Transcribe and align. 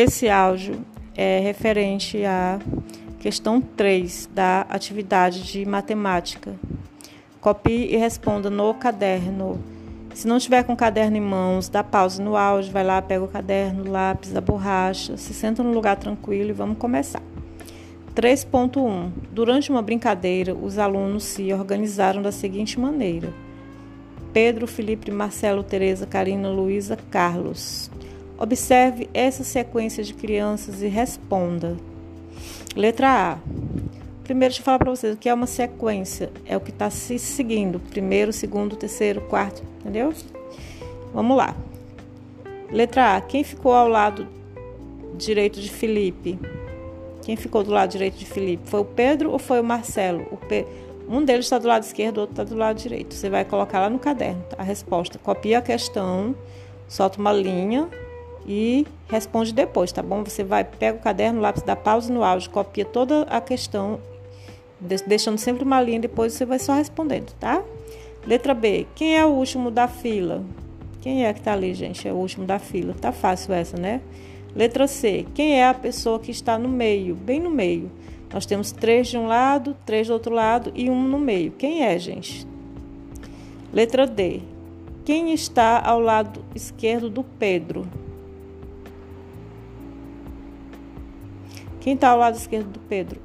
Esse 0.00 0.28
áudio 0.28 0.86
é 1.16 1.40
referente 1.40 2.24
à 2.24 2.60
questão 3.18 3.60
3 3.60 4.30
da 4.32 4.60
atividade 4.70 5.42
de 5.42 5.66
matemática. 5.66 6.54
Copie 7.40 7.92
e 7.92 7.96
responda 7.96 8.48
no 8.48 8.72
caderno. 8.74 9.60
Se 10.14 10.28
não 10.28 10.38
tiver 10.38 10.62
com 10.62 10.74
o 10.74 10.76
caderno 10.76 11.16
em 11.16 11.20
mãos, 11.20 11.68
dá 11.68 11.82
pausa 11.82 12.22
no 12.22 12.36
áudio, 12.36 12.70
vai 12.70 12.84
lá, 12.84 13.02
pega 13.02 13.24
o 13.24 13.26
caderno, 13.26 13.90
lápis, 13.90 14.36
a 14.36 14.40
borracha, 14.40 15.16
se 15.16 15.34
senta 15.34 15.64
num 15.64 15.72
lugar 15.72 15.96
tranquilo 15.96 16.50
e 16.50 16.52
vamos 16.52 16.78
começar. 16.78 17.22
3.1 18.14 19.10
Durante 19.32 19.68
uma 19.68 19.82
brincadeira, 19.82 20.54
os 20.54 20.78
alunos 20.78 21.24
se 21.24 21.52
organizaram 21.52 22.22
da 22.22 22.30
seguinte 22.30 22.78
maneira: 22.78 23.34
Pedro, 24.32 24.68
Felipe, 24.68 25.10
Marcelo, 25.10 25.64
Teresa, 25.64 26.06
Karina, 26.06 26.48
Luísa, 26.48 26.96
Carlos. 27.10 27.90
Observe 28.38 29.10
essa 29.12 29.42
sequência 29.42 30.04
de 30.04 30.14
crianças 30.14 30.80
e 30.80 30.86
responda. 30.86 31.76
Letra 32.76 33.32
A. 33.32 33.38
Primeiro, 34.22 34.52
deixa 34.52 34.60
eu 34.60 34.64
falar 34.64 34.78
para 34.78 34.90
vocês 34.90 35.14
o 35.14 35.16
que 35.16 35.28
é 35.28 35.34
uma 35.34 35.46
sequência. 35.46 36.30
É 36.46 36.56
o 36.56 36.60
que 36.60 36.70
está 36.70 36.88
se 36.88 37.18
seguindo. 37.18 37.80
Primeiro, 37.80 38.32
segundo, 38.32 38.76
terceiro, 38.76 39.22
quarto. 39.22 39.64
Entendeu? 39.80 40.14
Vamos 41.12 41.36
lá. 41.36 41.56
Letra 42.70 43.16
A. 43.16 43.20
Quem 43.20 43.42
ficou 43.42 43.72
ao 43.72 43.88
lado 43.88 44.28
direito 45.16 45.60
de 45.60 45.68
Felipe? 45.68 46.38
Quem 47.22 47.34
ficou 47.34 47.64
do 47.64 47.72
lado 47.72 47.90
direito 47.90 48.18
de 48.18 48.26
Felipe? 48.26 48.70
Foi 48.70 48.80
o 48.80 48.84
Pedro 48.84 49.32
ou 49.32 49.38
foi 49.38 49.60
o 49.60 49.64
Marcelo? 49.64 50.28
O 50.30 50.36
Pe... 50.36 50.64
Um 51.08 51.24
deles 51.24 51.46
está 51.46 51.58
do 51.58 51.66
lado 51.66 51.82
esquerdo, 51.82 52.18
o 52.18 52.20
outro 52.20 52.34
está 52.34 52.44
do 52.44 52.54
lado 52.54 52.76
direito. 52.76 53.14
Você 53.14 53.28
vai 53.28 53.44
colocar 53.44 53.80
lá 53.80 53.90
no 53.90 53.98
caderno 53.98 54.44
a 54.56 54.62
resposta. 54.62 55.18
Copia 55.18 55.58
a 55.58 55.62
questão, 55.62 56.36
solta 56.86 57.18
uma 57.18 57.32
linha 57.32 57.88
e 58.48 58.86
responde 59.08 59.52
depois, 59.52 59.92
tá 59.92 60.02
bom? 60.02 60.24
Você 60.24 60.42
vai, 60.42 60.64
pega 60.64 60.96
o 60.96 61.00
caderno, 61.02 61.38
o 61.38 61.42
lápis, 61.42 61.62
dá 61.62 61.76
pausa 61.76 62.10
no 62.10 62.24
áudio, 62.24 62.48
copia 62.48 62.84
toda 62.84 63.22
a 63.24 63.42
questão, 63.42 64.00
deixando 65.06 65.36
sempre 65.36 65.62
uma 65.62 65.80
linha, 65.82 66.00
depois 66.00 66.32
você 66.32 66.46
vai 66.46 66.58
só 66.58 66.72
respondendo, 66.72 67.34
tá? 67.38 67.62
Letra 68.26 68.54
B. 68.54 68.86
Quem 68.94 69.18
é 69.18 69.24
o 69.24 69.28
último 69.28 69.70
da 69.70 69.86
fila? 69.86 70.42
Quem 71.02 71.26
é 71.26 71.32
que 71.32 71.42
tá 71.42 71.52
ali, 71.52 71.74
gente? 71.74 72.08
É 72.08 72.12
o 72.12 72.16
último 72.16 72.46
da 72.46 72.58
fila. 72.58 72.94
Tá 72.98 73.12
fácil 73.12 73.52
essa, 73.52 73.76
né? 73.76 74.00
Letra 74.56 74.86
C. 74.86 75.26
Quem 75.34 75.60
é 75.60 75.68
a 75.68 75.74
pessoa 75.74 76.18
que 76.18 76.30
está 76.30 76.58
no 76.58 76.68
meio? 76.68 77.14
Bem 77.14 77.40
no 77.40 77.50
meio. 77.50 77.90
Nós 78.32 78.44
temos 78.44 78.72
três 78.72 79.08
de 79.08 79.16
um 79.16 79.26
lado, 79.26 79.76
três 79.86 80.08
do 80.08 80.12
outro 80.12 80.34
lado 80.34 80.72
e 80.74 80.90
um 80.90 81.02
no 81.02 81.18
meio. 81.18 81.52
Quem 81.52 81.84
é, 81.84 81.98
gente? 81.98 82.46
Letra 83.72 84.06
D. 84.06 84.40
Quem 85.04 85.32
está 85.32 85.80
ao 85.80 86.00
lado 86.00 86.44
esquerdo 86.54 87.08
do 87.08 87.22
Pedro? 87.22 87.86
Quem 91.88 91.94
está 91.94 92.10
ao 92.10 92.18
lado 92.18 92.34
esquerdo 92.34 92.68
do 92.68 92.80
Pedro? 92.80 93.18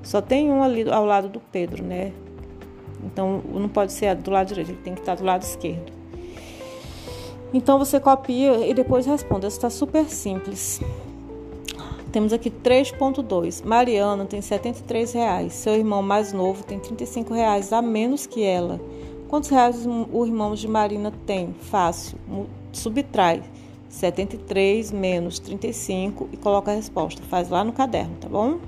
Só 0.00 0.20
tem 0.20 0.48
um 0.48 0.62
ali 0.62 0.88
ao 0.88 1.04
lado 1.04 1.28
do 1.28 1.40
Pedro, 1.40 1.82
né? 1.82 2.12
Então 3.02 3.42
não 3.52 3.68
pode 3.68 3.92
ser 3.92 4.14
do 4.14 4.30
lado 4.30 4.46
direito, 4.46 4.70
ele 4.70 4.78
tem 4.84 4.94
que 4.94 5.00
estar 5.00 5.16
do 5.16 5.24
lado 5.24 5.42
esquerdo. 5.42 5.92
Então 7.52 7.76
você 7.76 7.98
copia 7.98 8.68
e 8.68 8.72
depois 8.72 9.04
responde. 9.04 9.46
Está 9.46 9.68
super 9.68 10.04
simples. 10.04 10.80
Temos 12.12 12.32
aqui 12.32 12.52
3.2. 12.52 13.64
Mariana 13.64 14.24
tem 14.26 14.40
73 14.40 15.12
reais. 15.12 15.52
Seu 15.52 15.74
irmão 15.74 16.00
mais 16.00 16.32
novo 16.32 16.62
tem 16.62 16.78
35 16.78 17.34
reais 17.34 17.72
a 17.72 17.82
menos 17.82 18.28
que 18.28 18.44
ela. 18.44 18.80
Quantos 19.26 19.50
reais 19.50 19.84
o 19.84 20.24
irmão 20.24 20.54
de 20.54 20.68
Marina 20.68 21.12
tem? 21.26 21.52
Fácil. 21.62 22.16
Subtrai 22.70 23.42
73 23.94 24.90
menos 24.90 25.38
35 25.38 26.28
e 26.32 26.36
coloca 26.36 26.72
a 26.72 26.74
resposta. 26.74 27.22
Faz 27.22 27.48
lá 27.48 27.62
no 27.62 27.72
caderno, 27.72 28.16
tá 28.20 28.28
bom? 28.28 28.58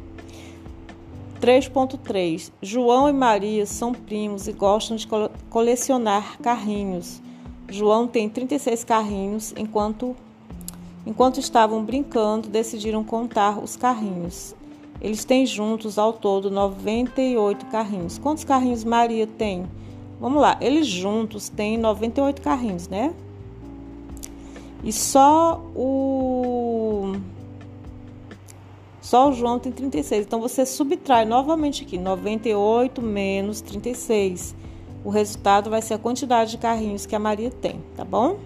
3.3. 1.41 2.53
João 2.63 3.09
e 3.09 3.13
Maria 3.13 3.67
são 3.67 3.93
primos 3.93 4.47
e 4.47 4.53
gostam 4.53 4.97
de 4.97 5.07
colecionar 5.51 6.39
carrinhos. 6.39 7.21
João 7.69 8.07
tem 8.07 8.29
36 8.29 8.85
carrinhos, 8.85 9.53
enquanto 9.57 10.15
enquanto 11.05 11.39
estavam 11.39 11.85
brincando, 11.85 12.49
decidiram 12.49 13.05
contar 13.05 13.59
os 13.59 13.77
carrinhos. 13.77 14.55
Eles 15.01 15.25
têm 15.25 15.45
juntos 15.45 15.99
ao 15.99 16.13
todo 16.13 16.51
98 16.51 17.67
carrinhos. 17.67 18.19
Quantos 18.19 18.45
carrinhos 18.45 18.83
Maria 18.83 19.27
tem? 19.27 19.67
Vamos 20.21 20.41
lá, 20.41 20.57
eles 20.61 20.87
juntos 20.87 21.49
têm 21.49 21.77
98 21.77 22.41
carrinhos, 22.41 22.89
né? 22.89 23.13
E 24.87 24.93
só 24.93 25.61
o 25.75 27.17
só 29.01 29.29
o 29.29 29.33
João 29.33 29.59
tem 29.59 29.73
36. 29.73 30.25
Então 30.25 30.41
você 30.41 30.65
subtrai 30.65 31.25
novamente 31.25 31.83
aqui 31.83 31.99
98 31.99 33.03
menos 33.03 33.61
36. 33.61 34.55
O 35.05 35.11
resultado 35.11 35.71
vai 35.71 35.83
ser 35.83 35.95
a 35.95 35.99
quantidade 35.99 36.53
de 36.53 36.59
carrinhos 36.59 37.05
que 37.05 37.17
a 37.17 37.19
Maria 37.19 37.51
tem, 37.51 37.83
tá 37.97 38.05
bom? 38.05 38.39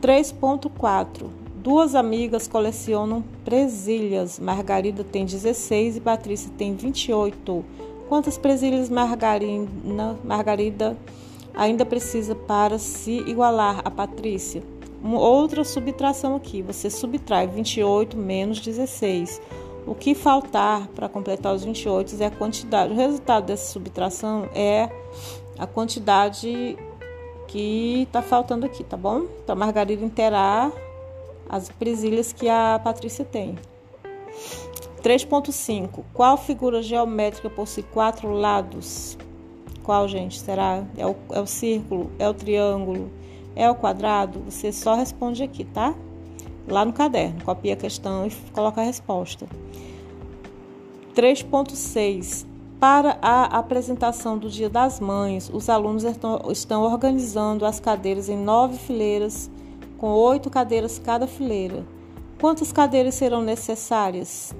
3.4. 0.00 1.26
Duas 1.56 1.94
amigas 1.94 2.48
colecionam 2.48 3.22
presilhas. 3.44 4.38
Margarida 4.38 5.04
tem 5.04 5.26
16 5.26 5.98
e 5.98 6.00
Patrícia 6.00 6.50
tem 6.56 6.74
28. 6.74 7.62
Quantas 8.08 8.38
presilhas 8.38 8.88
Margarina, 8.88 10.16
Margarida 10.24 10.96
ainda 11.54 11.84
precisa 11.84 12.34
para 12.34 12.78
se 12.78 13.18
igualar 13.26 13.82
a 13.84 13.90
Patrícia? 13.90 14.62
Uma 15.02 15.18
outra 15.18 15.64
subtração 15.64 16.36
aqui. 16.36 16.62
Você 16.62 16.88
subtrai 16.88 17.46
28 17.46 18.16
menos 18.16 18.60
16. 18.60 19.40
O 19.84 19.94
que 19.96 20.14
faltar 20.14 20.86
para 20.88 21.08
completar 21.08 21.52
os 21.54 21.64
28 21.64 22.22
é 22.22 22.26
a 22.26 22.30
quantidade. 22.30 22.92
O 22.92 22.96
resultado 22.96 23.46
dessa 23.46 23.72
subtração 23.72 24.48
é 24.54 24.88
a 25.58 25.66
quantidade 25.66 26.76
que 27.48 28.02
está 28.02 28.22
faltando 28.22 28.64
aqui, 28.64 28.84
tá 28.84 28.96
bom? 28.96 29.26
Então, 29.42 29.54
a 29.54 29.56
Margarida 29.56 30.04
interar 30.04 30.70
as 31.48 31.68
presilhas 31.68 32.32
que 32.32 32.48
a 32.48 32.80
Patrícia 32.82 33.24
tem. 33.24 33.58
3.5. 35.02 36.04
Qual 36.14 36.36
figura 36.36 36.80
geométrica 36.80 37.50
possui 37.50 37.82
quatro 37.82 38.30
lados? 38.32 39.18
Qual, 39.82 40.06
gente? 40.06 40.38
Será? 40.38 40.84
É 40.96 41.04
o, 41.04 41.16
é 41.32 41.40
o 41.40 41.46
círculo? 41.46 42.10
É 42.20 42.28
o 42.28 42.32
triângulo? 42.32 43.10
É 43.54 43.70
o 43.70 43.74
quadrado? 43.74 44.40
Você 44.48 44.72
só 44.72 44.94
responde 44.94 45.42
aqui, 45.42 45.64
tá? 45.64 45.94
lá 46.66 46.84
no 46.84 46.92
caderno. 46.92 47.42
Copia 47.44 47.74
a 47.74 47.76
questão 47.76 48.26
e 48.26 48.30
coloca 48.52 48.80
a 48.80 48.84
resposta. 48.84 49.46
3.6. 51.14 52.46
Para 52.78 53.16
a 53.22 53.44
apresentação 53.44 54.36
do 54.36 54.50
Dia 54.50 54.68
das 54.68 54.98
Mães, 54.98 55.48
os 55.52 55.68
alunos 55.68 56.04
estão 56.50 56.82
organizando 56.82 57.64
as 57.64 57.78
cadeiras 57.78 58.28
em 58.28 58.36
nove 58.36 58.76
fileiras, 58.76 59.48
com 59.98 60.08
oito 60.08 60.50
cadeiras 60.50 60.98
cada 60.98 61.28
fileira. 61.28 61.84
Quantas 62.40 62.72
cadeiras 62.72 63.14
serão 63.14 63.40
necessárias? 63.40 64.52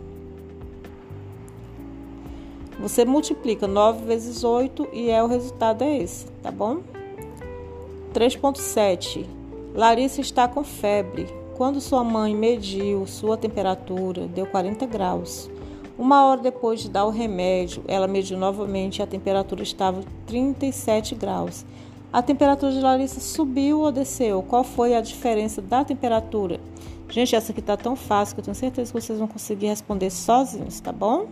Você 2.78 3.04
multiplica 3.04 3.66
9 3.66 4.04
vezes 4.06 4.44
8 4.44 4.88
e 4.92 5.10
é 5.10 5.22
o 5.22 5.26
resultado 5.26 5.82
é 5.82 5.98
esse, 5.98 6.26
tá 6.42 6.50
bom? 6.50 6.80
3.7. 8.12 9.26
Larissa 9.74 10.20
está 10.20 10.46
com 10.46 10.62
febre. 10.62 11.26
Quando 11.56 11.80
sua 11.80 12.04
mãe 12.04 12.34
mediu 12.34 13.06
sua 13.06 13.38
temperatura, 13.38 14.26
deu 14.26 14.46
40 14.46 14.84
graus. 14.84 15.50
Uma 15.98 16.26
hora 16.26 16.42
depois 16.42 16.80
de 16.80 16.90
dar 16.90 17.06
o 17.06 17.10
remédio, 17.10 17.82
ela 17.88 18.06
mediu 18.06 18.36
novamente 18.36 18.98
e 18.98 19.02
a 19.02 19.06
temperatura 19.06 19.62
estava 19.62 20.02
37 20.26 21.14
graus. 21.14 21.64
A 22.12 22.20
temperatura 22.20 22.72
de 22.72 22.80
Larissa 22.80 23.18
subiu 23.18 23.80
ou 23.80 23.91
desceu? 23.91 24.42
Qual 24.42 24.62
foi 24.62 24.94
a 24.94 25.00
diferença 25.00 25.62
da 25.62 25.82
temperatura? 25.82 26.60
Gente, 27.08 27.34
essa 27.34 27.53
aqui 27.53 27.60
está 27.60 27.76
tão 27.76 27.97
fácil 27.97 28.34
que 28.34 28.41
eu 28.41 28.44
tenho 28.44 28.54
certeza 28.54 28.92
que 28.92 29.00
vocês 29.00 29.18
vão 29.18 29.28
conseguir 29.28 29.68
responder 29.68 30.10
sozinhos, 30.10 30.80
tá 30.80 30.92
bom? 30.92 31.28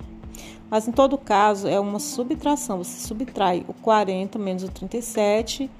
Mas 0.70 0.88
em 0.88 0.92
todo 0.92 1.18
caso, 1.18 1.68
é 1.68 1.78
uma 1.78 1.98
subtração. 1.98 2.78
Você 2.78 3.06
subtrai 3.06 3.64
o 3.68 3.74
40 3.74 4.38
menos 4.38 4.62
o 4.62 4.68
37 4.68 5.70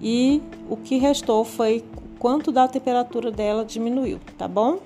e 0.00 0.42
o 0.68 0.76
que 0.76 0.96
restou 0.96 1.44
foi 1.44 1.84
quanto 2.18 2.50
da 2.52 2.68
temperatura 2.68 3.30
dela 3.30 3.64
diminuiu, 3.64 4.18
tá 4.36 4.46
bom? 4.46 4.78